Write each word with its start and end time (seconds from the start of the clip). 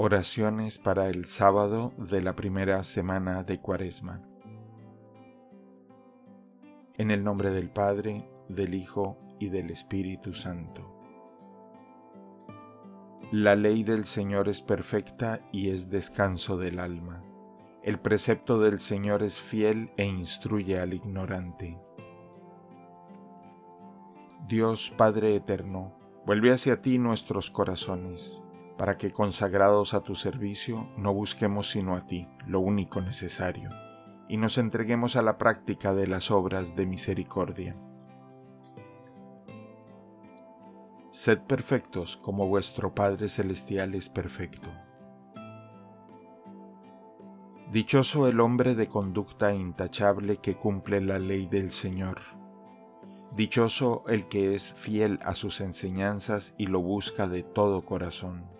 Oraciones 0.00 0.78
para 0.78 1.08
el 1.08 1.26
sábado 1.26 1.92
de 1.98 2.22
la 2.22 2.36
primera 2.36 2.84
semana 2.84 3.42
de 3.42 3.60
Cuaresma. 3.60 4.22
En 6.96 7.10
el 7.10 7.24
nombre 7.24 7.50
del 7.50 7.68
Padre, 7.68 8.30
del 8.48 8.74
Hijo 8.74 9.18
y 9.40 9.48
del 9.48 9.70
Espíritu 9.70 10.34
Santo. 10.34 10.88
La 13.32 13.56
ley 13.56 13.82
del 13.82 14.04
Señor 14.04 14.48
es 14.48 14.60
perfecta 14.60 15.40
y 15.50 15.70
es 15.70 15.90
descanso 15.90 16.56
del 16.56 16.78
alma. 16.78 17.24
El 17.82 17.98
precepto 17.98 18.60
del 18.60 18.78
Señor 18.78 19.24
es 19.24 19.40
fiel 19.40 19.90
e 19.96 20.04
instruye 20.04 20.78
al 20.78 20.94
ignorante. 20.94 21.76
Dios 24.46 24.92
Padre 24.96 25.34
Eterno, 25.34 25.98
vuelve 26.24 26.52
hacia 26.52 26.82
ti 26.82 26.98
nuestros 26.98 27.50
corazones 27.50 28.40
para 28.78 28.96
que 28.96 29.10
consagrados 29.10 29.92
a 29.92 30.00
tu 30.00 30.14
servicio 30.14 30.88
no 30.96 31.12
busquemos 31.12 31.68
sino 31.68 31.96
a 31.96 32.06
ti, 32.06 32.28
lo 32.46 32.60
único 32.60 33.00
necesario, 33.00 33.70
y 34.28 34.36
nos 34.36 34.56
entreguemos 34.56 35.16
a 35.16 35.22
la 35.22 35.36
práctica 35.36 35.92
de 35.92 36.06
las 36.06 36.30
obras 36.30 36.76
de 36.76 36.86
misericordia. 36.86 37.76
Sed 41.10 41.40
perfectos 41.40 42.16
como 42.16 42.46
vuestro 42.46 42.94
Padre 42.94 43.28
Celestial 43.28 43.96
es 43.96 44.08
perfecto. 44.08 44.68
Dichoso 47.72 48.28
el 48.28 48.40
hombre 48.40 48.76
de 48.76 48.88
conducta 48.88 49.52
intachable 49.52 50.36
que 50.36 50.54
cumple 50.54 51.00
la 51.00 51.18
ley 51.18 51.46
del 51.46 51.72
Señor. 51.72 52.20
Dichoso 53.34 54.04
el 54.06 54.28
que 54.28 54.54
es 54.54 54.72
fiel 54.72 55.18
a 55.22 55.34
sus 55.34 55.60
enseñanzas 55.60 56.54
y 56.56 56.68
lo 56.68 56.80
busca 56.80 57.26
de 57.26 57.42
todo 57.42 57.84
corazón. 57.84 58.57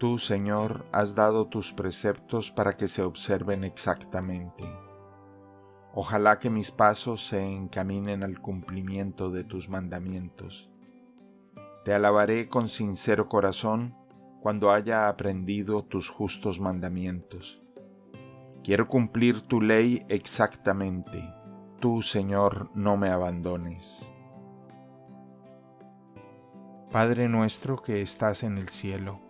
Tú, 0.00 0.16
Señor, 0.16 0.86
has 0.92 1.14
dado 1.14 1.48
tus 1.48 1.74
preceptos 1.74 2.50
para 2.50 2.78
que 2.78 2.88
se 2.88 3.02
observen 3.02 3.64
exactamente. 3.64 4.64
Ojalá 5.92 6.38
que 6.38 6.48
mis 6.48 6.70
pasos 6.70 7.26
se 7.26 7.46
encaminen 7.46 8.22
al 8.22 8.40
cumplimiento 8.40 9.28
de 9.28 9.44
tus 9.44 9.68
mandamientos. 9.68 10.70
Te 11.84 11.92
alabaré 11.92 12.48
con 12.48 12.70
sincero 12.70 13.28
corazón 13.28 13.94
cuando 14.40 14.70
haya 14.70 15.06
aprendido 15.06 15.84
tus 15.84 16.08
justos 16.08 16.60
mandamientos. 16.60 17.60
Quiero 18.64 18.88
cumplir 18.88 19.42
tu 19.42 19.60
ley 19.60 20.06
exactamente. 20.08 21.30
Tú, 21.78 22.00
Señor, 22.00 22.70
no 22.74 22.96
me 22.96 23.10
abandones. 23.10 24.10
Padre 26.90 27.28
nuestro 27.28 27.82
que 27.82 28.00
estás 28.00 28.44
en 28.44 28.56
el 28.56 28.70
cielo, 28.70 29.29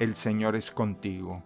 el 0.00 0.14
Señor 0.14 0.56
es 0.56 0.70
contigo. 0.70 1.44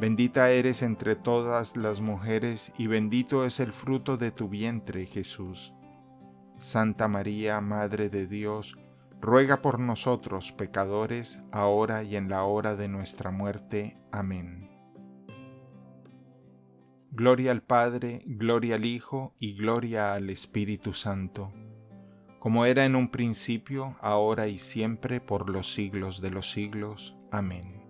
Bendita 0.00 0.50
eres 0.50 0.82
entre 0.82 1.14
todas 1.14 1.76
las 1.76 2.00
mujeres 2.00 2.72
y 2.76 2.88
bendito 2.88 3.46
es 3.46 3.60
el 3.60 3.72
fruto 3.72 4.16
de 4.16 4.32
tu 4.32 4.48
vientre, 4.48 5.06
Jesús. 5.06 5.72
Santa 6.58 7.06
María, 7.06 7.60
Madre 7.60 8.10
de 8.10 8.26
Dios, 8.26 8.76
ruega 9.20 9.62
por 9.62 9.78
nosotros 9.78 10.50
pecadores, 10.50 11.40
ahora 11.52 12.02
y 12.02 12.16
en 12.16 12.28
la 12.28 12.42
hora 12.42 12.74
de 12.74 12.88
nuestra 12.88 13.30
muerte. 13.30 13.96
Amén. 14.10 14.72
Gloria 17.12 17.52
al 17.52 17.62
Padre, 17.62 18.22
gloria 18.26 18.74
al 18.74 18.84
Hijo 18.84 19.34
y 19.38 19.54
gloria 19.54 20.14
al 20.14 20.30
Espíritu 20.30 20.94
Santo, 20.94 21.52
como 22.40 22.66
era 22.66 22.86
en 22.86 22.96
un 22.96 23.08
principio, 23.08 23.96
ahora 24.00 24.48
y 24.48 24.58
siempre, 24.58 25.20
por 25.20 25.48
los 25.48 25.72
siglos 25.72 26.20
de 26.20 26.30
los 26.30 26.50
siglos. 26.50 27.16
Amén. 27.30 27.83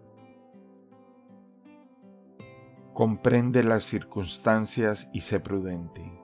Comprende 2.94 3.65
las 3.65 3.82
circunstancias 3.82 5.10
y 5.12 5.22
sé 5.22 5.41
prudente. 5.41 6.16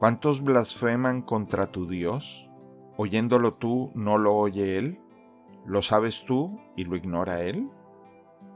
¿Cuántos 0.00 0.42
blasfeman 0.42 1.22
contra 1.22 1.70
tu 1.70 1.86
Dios? 1.86 2.50
Oyéndolo 2.96 3.54
tú, 3.54 3.92
¿no 3.94 4.18
lo 4.18 4.34
oye 4.34 4.78
Él? 4.78 5.00
¿Lo 5.64 5.80
sabes 5.80 6.24
tú 6.26 6.60
y 6.76 6.86
lo 6.86 6.96
ignora 6.96 7.42
Él? 7.42 7.70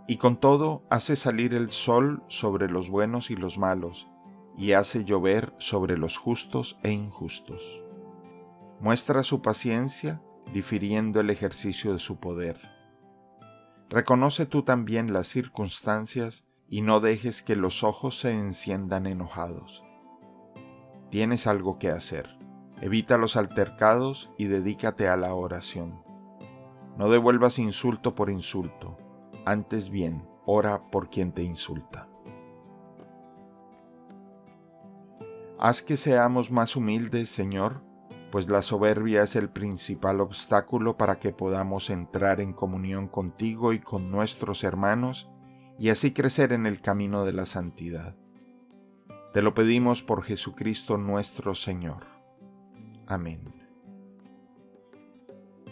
Y 0.08 0.16
con 0.16 0.38
todo 0.38 0.82
hace 0.90 1.14
salir 1.14 1.54
el 1.54 1.70
sol 1.70 2.24
sobre 2.26 2.68
los 2.68 2.90
buenos 2.90 3.30
y 3.30 3.36
los 3.36 3.58
malos, 3.58 4.10
y 4.58 4.72
hace 4.72 5.04
llover 5.04 5.54
sobre 5.58 5.96
los 5.96 6.16
justos 6.16 6.80
e 6.82 6.90
injustos. 6.90 7.62
Muestra 8.80 9.22
su 9.22 9.40
paciencia, 9.40 10.20
difiriendo 10.52 11.20
el 11.20 11.30
ejercicio 11.30 11.92
de 11.92 12.00
su 12.00 12.18
poder. 12.18 12.60
Reconoce 13.88 14.46
tú 14.46 14.64
también 14.64 15.12
las 15.12 15.28
circunstancias 15.28 16.44
y 16.72 16.80
no 16.80 17.00
dejes 17.00 17.42
que 17.42 17.54
los 17.54 17.84
ojos 17.84 18.18
se 18.18 18.30
enciendan 18.30 19.04
enojados. 19.04 19.84
Tienes 21.10 21.46
algo 21.46 21.78
que 21.78 21.90
hacer. 21.90 22.38
Evita 22.80 23.18
los 23.18 23.36
altercados 23.36 24.32
y 24.38 24.46
dedícate 24.46 25.06
a 25.06 25.18
la 25.18 25.34
oración. 25.34 26.02
No 26.96 27.10
devuelvas 27.10 27.58
insulto 27.58 28.14
por 28.14 28.30
insulto, 28.30 28.96
antes 29.44 29.90
bien, 29.90 30.26
ora 30.46 30.88
por 30.90 31.10
quien 31.10 31.32
te 31.32 31.42
insulta. 31.42 32.08
Haz 35.58 35.82
que 35.82 35.98
seamos 35.98 36.50
más 36.50 36.74
humildes, 36.74 37.28
Señor, 37.28 37.82
pues 38.30 38.48
la 38.48 38.62
soberbia 38.62 39.24
es 39.24 39.36
el 39.36 39.50
principal 39.50 40.22
obstáculo 40.22 40.96
para 40.96 41.18
que 41.18 41.32
podamos 41.32 41.90
entrar 41.90 42.40
en 42.40 42.54
comunión 42.54 43.08
contigo 43.08 43.74
y 43.74 43.80
con 43.80 44.10
nuestros 44.10 44.64
hermanos 44.64 45.28
y 45.82 45.90
así 45.90 46.12
crecer 46.12 46.52
en 46.52 46.66
el 46.66 46.80
camino 46.80 47.24
de 47.24 47.32
la 47.32 47.44
santidad. 47.44 48.14
Te 49.32 49.42
lo 49.42 49.52
pedimos 49.52 50.00
por 50.00 50.22
Jesucristo 50.22 50.96
nuestro 50.96 51.56
Señor. 51.56 52.06
Amén. 53.08 53.52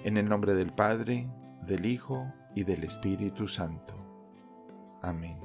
En 0.03 0.16
el 0.16 0.28
nombre 0.28 0.56
del 0.56 0.72
Padre, 0.72 1.31
del 1.65 1.87
Hijo 1.87 2.26
y 2.56 2.65
del 2.65 2.82
Espíritu 2.82 3.47
Santo. 3.47 3.94
Amén. 5.00 5.38